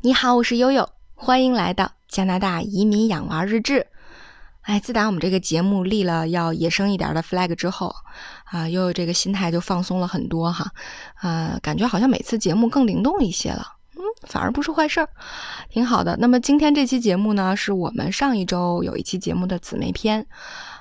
[0.00, 3.86] 你好，我是悠悠，欢迎来到加拿大移民养娃日志。
[4.62, 7.94] 哎，自打我们这个节目立了要野生一点的 flag 之后，
[8.44, 10.70] 啊，悠悠这个心态就放松了很多哈，
[11.16, 13.66] 啊，感觉好像每次节目更灵动一些了，
[14.28, 15.08] 反而不是坏事儿，
[15.70, 16.16] 挺好的。
[16.18, 20.26] 那么今天这期节目呢，是我们上一周有一期节目的姊妹篇。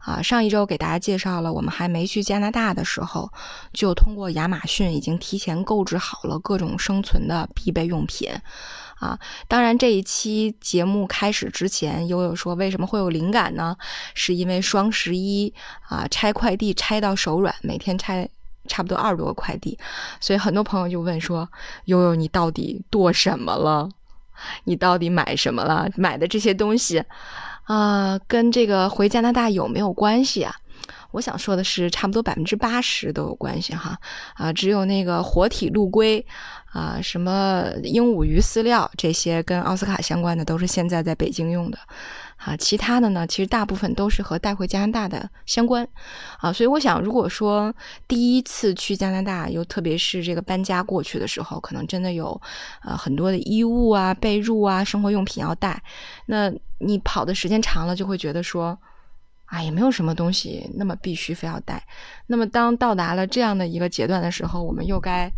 [0.00, 3.30] 啊，上一周给大家介绍了，我们还没去加拿大的时候，
[3.74, 8.30] 就通过亚马逊已经提前购置好了各种生存的必备用品。
[8.96, 13.76] 啊，当然这一期节目开始之前，悠悠说为什么会有灵感呢？
[14.14, 15.52] 是因为双十一
[15.86, 18.26] 啊，拆快递拆到手软，每天拆
[18.66, 19.78] 差不多二十多个快递，
[20.20, 21.48] 所以很多朋友就问说，
[21.86, 23.88] 悠悠你到底剁什么了？
[24.64, 25.88] 你到底买什么了？
[25.96, 27.04] 买的这些东西。
[27.64, 30.56] 啊，跟这个回加拿大有没有关系啊？
[31.12, 33.98] 我想说的是，差不多百分之八十都有关系哈。
[34.34, 36.24] 啊，只有那个活体陆龟，
[36.72, 41.78] 啊，什么鹦鹉鱼饲料这些跟奥斯卡相关的，都是现在在北京用的。
[42.36, 45.86] 啊，其他的呢，其实大部分都是和带回加拿大的相关。
[46.38, 47.74] 啊，所以我想，如果说
[48.08, 52.40] 第一次去加拿大，又特别是这个搬家过去的时候，可能真的有
[52.82, 55.82] 呃很多的衣物啊、被褥啊、生活用品要带。
[56.26, 58.78] 那你跑的时间长了，就会觉得说，
[59.50, 61.82] 啊，也没有什么东西那么必须非要带。
[62.26, 65.30] 那么当到达了这样的一个阶段的时候，我们又该。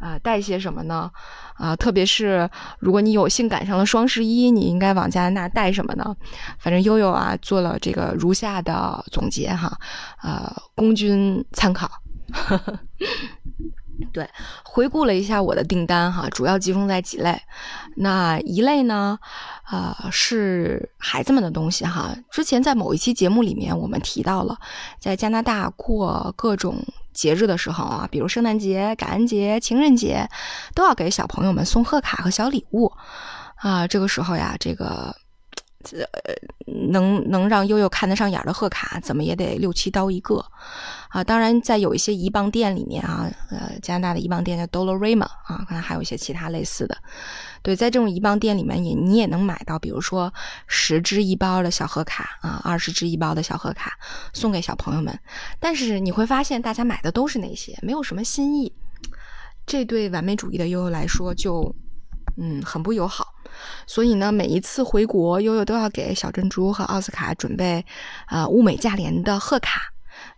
[0.00, 1.10] 啊，带些什么呢？
[1.54, 6.16] 啊，特别是如果你有幸赶上了双十一，你应该往加拿大带什么呢？
[6.60, 9.76] 反正悠悠啊做了这个如下的总结哈，
[10.22, 11.90] 呃，供君参考。
[12.30, 12.78] 呵 呵
[14.12, 14.28] 对，
[14.64, 17.40] 回顾了一下我的订单哈，主要集中在几类。
[17.96, 19.18] 那一类呢，
[19.70, 22.14] 呃，是孩子们的东西哈。
[22.30, 24.56] 之前在某一期节目里面，我们提到了，
[24.98, 26.76] 在加拿大过各种
[27.12, 30.28] 节日的时候啊，比如圣诞节、感恩节、情人节，
[30.74, 32.92] 都要给小朋友们送贺卡和小礼物
[33.56, 33.86] 啊。
[33.86, 35.14] 这个时候呀，这个。
[35.84, 36.34] 这呃，
[36.90, 40.44] 能能让悠悠看得上眼的贺卡，怎么也得六七刀一个
[41.08, 41.22] 啊！
[41.22, 46.98] 当然，在有一些移邦店里面啊，呃，加拿大的移邦店叫 Dollarama 啊，可能还有一些其他类似的。
[47.62, 50.32] 对，在这种移邦店里面，也你也能买到，比如说
[50.66, 53.96] 十支一包的小贺卡啊，二十支一包的小贺卡，
[54.32, 55.16] 送给小朋友们。
[55.60, 58.72] 但是你会发现，大家买的都是那些，没有什么新意。
[59.64, 61.74] 这对完美主义的悠悠来说，就
[62.36, 63.26] 嗯，很不友好。
[63.86, 67.84] 所以呢，每一次回国，悠悠都要给小珍珠和奥斯卡准备，
[68.28, 69.80] 呃，物美价廉的贺卡。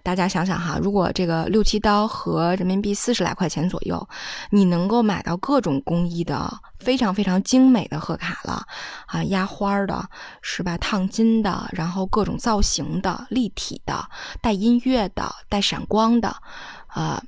[0.03, 4.07] 大家想想哈，如果这个六七刀和人民币四十来块钱左右，
[4.51, 8.63] 你能够买到各种工艺的非常非常精美的贺卡了
[9.07, 10.07] 啊，压花的，
[10.43, 10.77] 是吧？
[10.77, 14.07] 烫金的，然后各种造型的、立体的、
[14.43, 16.29] 带音乐的、带闪光的，
[16.89, 17.23] 啊，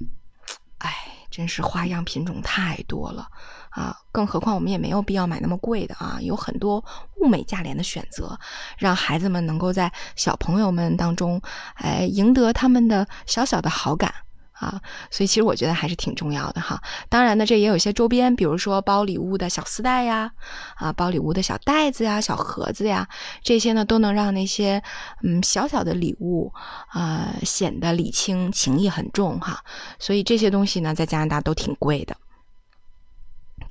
[0.76, 0.94] 哎，
[1.30, 3.28] 真是花样品种太多了。
[3.72, 6.84] 啊，更何况我们也没有必要买那么贵的啊，有很多
[7.20, 8.38] 物美价廉的选择，
[8.76, 11.40] 让孩子们能够在小朋友们当中，
[11.76, 14.12] 哎，赢得他们的小小的好感
[14.52, 14.78] 啊。
[15.10, 16.82] 所以其实我觉得还是挺重要的哈。
[17.08, 20.30] 当然呢，这也有一些周边，比如说包礼物的小丝带呀，
[20.76, 23.08] 啊，包礼物的小袋子呀、小盒子呀，
[23.42, 24.82] 这些呢都能让那些
[25.22, 26.52] 嗯小小的礼物
[26.90, 29.64] 啊显得礼轻情意很重哈。
[29.98, 32.14] 所以这些东西呢，在加拿大都挺贵的。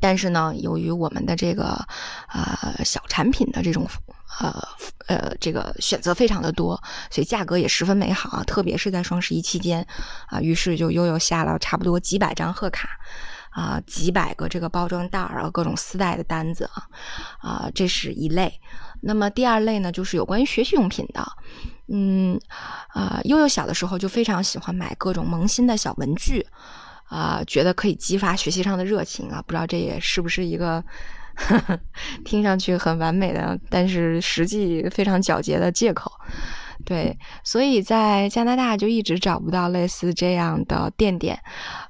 [0.02, 1.80] 但是呢，由于我们的这个
[2.34, 3.88] 呃小产品的这种
[4.40, 4.68] 呃
[5.08, 6.76] 呃这个选择非常的多，
[7.12, 8.44] 所以价格也十分美好啊。
[8.44, 9.86] 特别是在双十一期间
[10.26, 12.90] 啊，于是就悠悠下了差不多几百张贺卡
[13.52, 16.88] 啊，几百个这个包装袋儿啊，各种丝带的单子啊
[17.40, 18.60] 啊，这是一类。
[19.02, 21.32] 那么第二类呢，就是有关于学习用品的，
[21.88, 22.40] 嗯
[22.90, 26.48] 啊，悠悠小的时候就非常喜欢买各种萌新的小文具。
[27.12, 29.44] 啊，觉得可以激发学习上的热情啊！
[29.46, 30.82] 不知道这也是不是一个
[32.24, 36.11] 听上去很完美的，但是实际非常皎洁的借口。
[36.84, 41.40] 对，所以在加拿大就一直找不到类似这样的店点，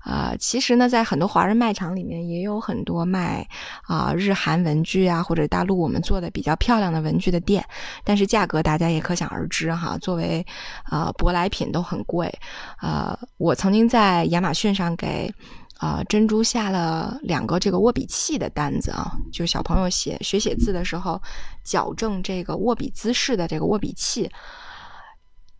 [0.01, 3.47] 啊，其实呢，在很多华人卖场里面也有很多卖
[3.83, 7.65] 啊日韩文具啊，或者大陆我们做的比较漂亮的文具的店，
[8.03, 10.45] 但是价格大家也可想而知哈，作为
[10.83, 12.33] 啊舶来品都很贵，
[12.77, 15.33] 啊，我曾经在亚马逊上给
[15.77, 21.21] 啊珍珠下了两个这个握笔器的单子啊，就小朋友写学写字的时候
[21.63, 24.29] 矫正这个握笔姿势的这个握笔器。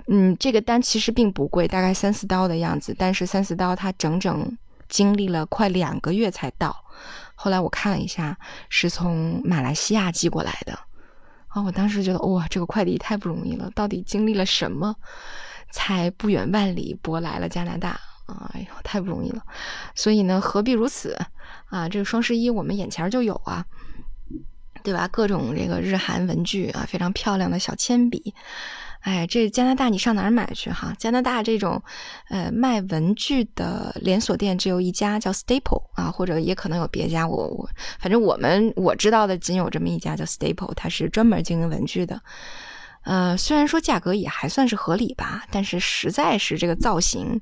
[0.07, 2.95] 嗯，这个单其实并不贵，大概三四刀的样子。
[2.97, 4.57] 但是三四刀，它整整
[4.89, 6.83] 经历了快两个月才到。
[7.35, 8.37] 后来我看了一下，
[8.69, 10.77] 是从马来西亚寄过来的。
[11.47, 14.95] 啊，我当时觉得哇，这个快递太不容易了，到底经历了什么，
[15.71, 17.99] 才不远万里拨来了加拿大？
[18.53, 19.43] 哎呦，太不容易了。
[19.93, 21.17] 所以呢，何必如此？
[21.69, 23.65] 啊，这个双十一我们眼前就有啊。
[24.83, 25.07] 对吧？
[25.09, 28.33] 各种这个日韩文具啊，非常漂亮的小铅笔。
[29.01, 30.93] 哎，这加拿大你上哪儿买去哈？
[30.97, 31.81] 加拿大这种，
[32.29, 37.27] 呃，卖文具的连锁店只有一家，叫 Staple 啊，或者也可能有别家。
[37.27, 37.67] 我我
[37.99, 42.21] 反正我们我知道的仅有这么一家叫 Staple，它是专门经营文具的。
[43.03, 47.41] 呃，虽然说价格也还算是合理吧，但是实在是这个造型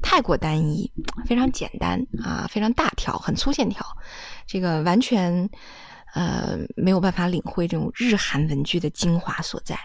[0.00, 0.88] 太过单一，
[1.26, 3.84] 非常简单啊，非常大条，很粗线条，
[4.46, 5.50] 这个完全
[6.14, 9.76] 呃没有办法领会这种日韩文具的精华所在。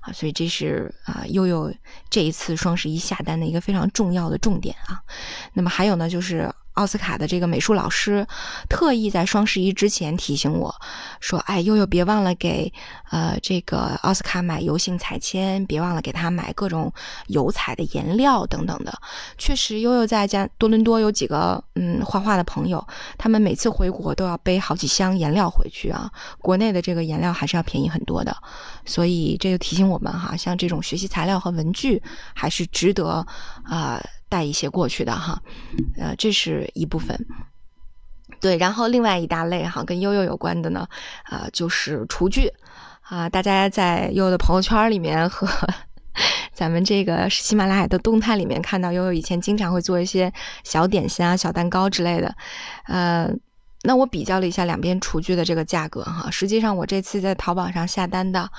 [0.00, 1.72] 啊，所以这是啊悠悠
[2.08, 5.02] 这一次双十一下单的一个非常重要的重点啊。
[5.52, 6.52] 那么还有呢，就是。
[6.80, 8.26] 奥斯卡的这个美术老师
[8.70, 10.74] 特意在双十一之前提醒我
[11.20, 12.72] 说：“哎，悠悠别忘了给
[13.10, 16.90] 呃这个奥斯卡买油性彩铅，别忘了给他买各种
[17.26, 18.98] 油彩的颜料等等的。”
[19.36, 22.82] 确实，悠悠在家多伦多有几个嗯画画的朋友，
[23.18, 26.10] 他们每次回国都要背好几箱颜料回去啊。
[26.38, 28.34] 国内的这个颜料还是要便宜很多的，
[28.86, 32.02] 所以这就提醒我们哈，像这种学习材料和文具
[32.34, 33.26] 还是值得
[33.64, 34.02] 啊。
[34.30, 35.42] 带一些过去的哈，
[35.98, 37.26] 呃，这是一部分。
[38.40, 40.88] 对，然后另外一大类哈，跟悠悠有关的呢，
[41.24, 42.50] 啊，就是厨具
[43.02, 43.28] 啊。
[43.28, 45.46] 大家在悠悠的朋友圈里面和
[46.54, 50.32] 咱们这个喜马拉雅的动态里面看到，悠悠以前经常会做一些
[50.64, 52.34] 小点心啊、小蛋糕之类的，
[52.86, 53.30] 呃。
[53.82, 58.50] 那我比较了一下两边厨具的这个价格哈，实际上我这次在淘宝上下单的，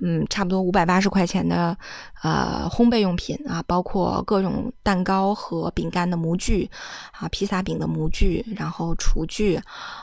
[0.00, 1.76] 嗯，差不多五百八十块钱的，
[2.22, 6.70] 呃，烘焙用品啊，包括各种蛋糕和饼干的模具
[7.10, 9.60] 啊，披萨饼的模具，然后厨具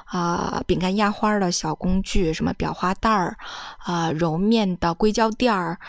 [0.08, 3.38] 啊，饼干压花的小工具，什么裱花袋儿
[3.78, 5.80] 啊，揉面的硅胶垫儿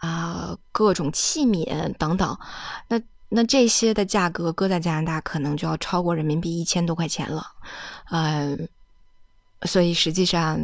[0.00, 2.36] 啊，各种器皿等等，
[2.88, 3.00] 那。
[3.34, 7.46] 那这些的价格搁在加拿大，可能就要超过人民币一千多块钱了，
[8.10, 8.68] 嗯，
[9.62, 10.60] 所以实际上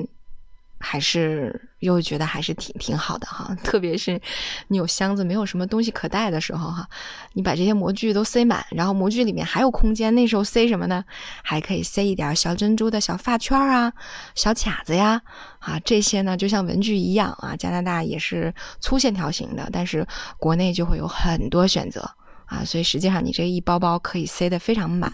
[0.78, 3.56] 还是又觉得还是挺挺好的哈。
[3.64, 4.20] 特别是
[4.68, 6.86] 你有箱子没有什么东西可带的时候哈，
[7.32, 11.02] 你把这些模具都塞满，然后模具里面还有空间，那时候塞什么呢？
[11.42, 13.90] 还可以塞一点小珍珠的小发圈啊、
[14.34, 15.22] 小卡子呀，
[15.60, 17.56] 啊，这些呢就像文具一样啊。
[17.56, 20.06] 加拿大也是粗线条型的，但是
[20.36, 22.08] 国内就会有很多选择。
[22.48, 25.12] 啊，所以实际上你这一包包可以塞得非常满，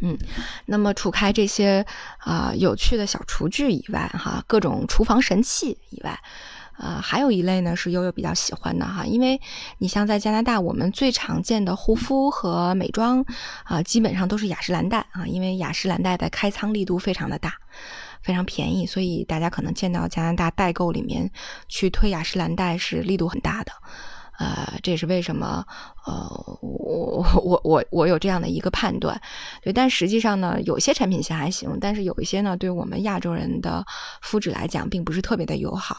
[0.00, 0.16] 嗯，
[0.64, 1.84] 那么除开这些
[2.18, 6.18] 啊有趣的小厨具以外，哈，各种厨房神器以外，
[6.78, 9.38] 呃，还有一类呢是悠悠比较喜欢的哈，因为
[9.76, 13.22] 你像在加拿大，我们最常见的护肤和美妆
[13.64, 17.52] 啊，基本上都是雅诗兰黛啊，因为雅诗兰黛的开仓力度非常的大，
[18.22, 21.30] 非常便宜，所以大家可能见到加拿大代购里面
[21.68, 23.72] 去推雅诗兰黛是力度很大的。
[24.38, 25.66] 呃，这也是为什么，
[26.06, 29.20] 呃，我我我我有这样的一个判断，
[29.62, 33.84] 对，但实际上呢，有些产品线还行，但是有一些呢，对我们亚洲人的
[34.22, 35.96] 肤质来讲，并不是特别的友好，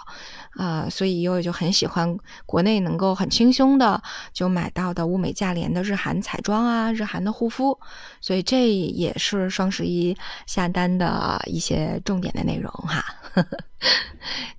[0.56, 4.02] 啊，所以悠悠就很喜欢国内能够很轻松的
[4.32, 7.78] 就买到的物美价廉的日韩彩妆啊，日韩的护肤，
[8.22, 10.16] 所以这也是双十一
[10.48, 13.04] 下单的一些重点的内容哈。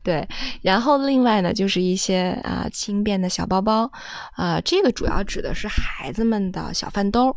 [0.03, 0.27] 对，
[0.63, 3.91] 然后另外呢，就是一些啊轻便的小包包，包
[4.33, 7.37] 啊，这个主要指的是孩子们的小饭兜，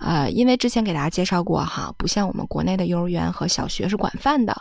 [0.00, 4.54] 啊，因为之前给大家介绍过哈，不像我们国内的幼儿园和小学是管饭的，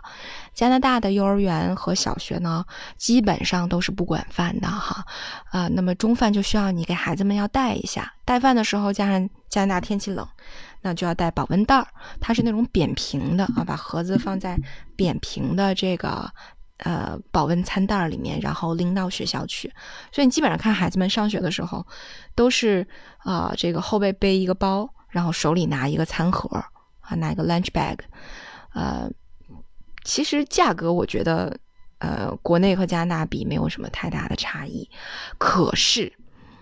[0.56, 2.66] 加拿大的幼儿园和小学呢，
[2.98, 5.06] 基本上都是不管饭的哈，
[5.52, 10.28] 啊，那么中饭就需要你给孩子们要带一下，带饭的时候加上加拿大天气冷。
[10.84, 11.86] 那就要带保温袋儿，
[12.20, 14.58] 它是那种扁平的啊，把盒子放在
[14.96, 16.28] 扁平的这个
[16.82, 19.74] 呃保温餐袋里面，然后拎到学校去。
[20.12, 21.86] 所以你基本上看孩子们上学的时候，
[22.36, 26.48] 都是啊这个后背背一个包，然后手里拿一个餐盒
[27.00, 27.98] 啊，拿一个 lunch bag。
[28.74, 29.10] 呃，
[30.04, 31.58] 其实价格我觉得
[32.00, 34.90] 呃国内和加拿大比没有什么太大的差异，
[35.38, 36.14] 可是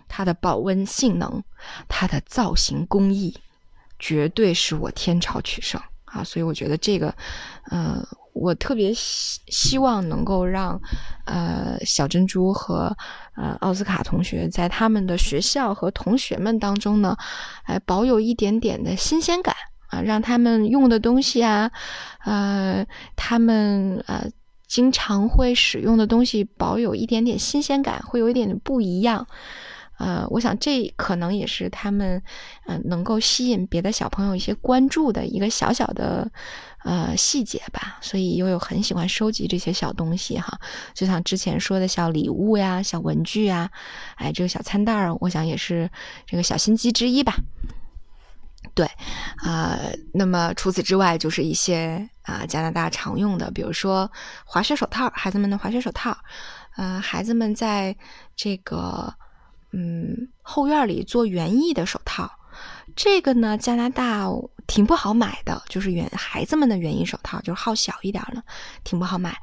[0.07, 1.43] 它的保温性能，
[1.87, 3.35] 它的造型工艺。
[4.01, 6.23] 绝对是我天朝取胜啊！
[6.23, 7.13] 所以我觉得这个，
[7.69, 10.79] 呃，我特别希希望能够让，
[11.25, 12.95] 呃，小珍珠和
[13.35, 17.15] 呃奥斯卡同学在他们的学校和同学们当中呢，
[17.63, 19.55] 哎，保有一点点的新鲜感
[19.89, 21.71] 啊，让他们用的东西啊，
[22.25, 22.85] 呃，
[23.15, 24.29] 他们呃
[24.67, 29.27] 经常会使用的东西保有一点点新鲜感，会有一点点不一样。
[29.99, 32.23] 呃，我想这可能也是他们，
[32.67, 36.31] 嗯，能够吸引别的小朋友一些关注的一个小小的，
[36.85, 37.99] 呃，细节吧。
[38.01, 40.57] 所以悠悠很喜欢收集这些小东西哈，
[40.93, 43.69] 就像之前说的小礼物呀、小文具呀，
[44.15, 45.91] 哎，这个小餐袋儿，我想也是
[46.25, 47.35] 这个小心机之一吧。
[48.73, 48.89] 对，
[49.43, 49.77] 啊，
[50.13, 54.09] 那么除此之外，就是一些啊加拿大常用的，比如说
[54.45, 56.17] 滑雪手套，孩子们的滑雪手套，
[56.77, 57.95] 呃，孩子们在
[58.37, 59.13] 这个
[59.71, 62.29] 嗯后院里做园艺的手套，
[62.95, 64.27] 这个呢加拿大
[64.67, 68.43] 挺不好买的，就是园孩子们的园艺手套，就是号小一点的，
[68.83, 69.35] 挺不好买，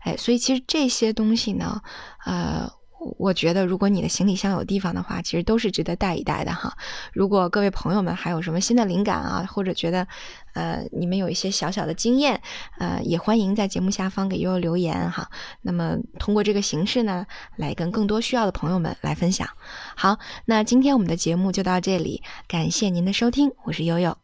[0.00, 1.80] 哎，所以其实这些东西呢，
[2.24, 2.70] 呃。
[3.18, 6.76] 我觉得，如果你的行李箱有地方的话，其实都是值得带一带的哈。
[7.12, 10.06] 如果各位朋友们还有什么新的灵感啊，或者觉得，
[10.54, 12.40] 呃，你们有一些小小的经验，
[12.78, 15.28] 呃，也欢迎在节目下方给悠悠留言哈。
[15.62, 19.48] 那么通过这个形式呢，来跟更多需要的朋友们来分享。
[19.96, 24.16] 好，那今天我们的节目就到这里，感谢您的收听，我是悠悠。